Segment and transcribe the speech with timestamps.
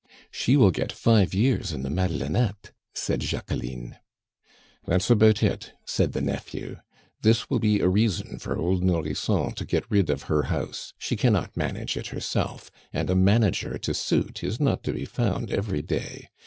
[0.31, 3.97] "She will get five years in the Madelonnettes," said Jacqueline.
[4.87, 6.77] "That's about it," said the nephew.
[7.21, 11.15] "This will be a reason for old Nourrisson to get rid of her house; she
[11.15, 15.83] cannot manage it herself, and a manager to suit is not to be found every
[15.83, 16.29] day.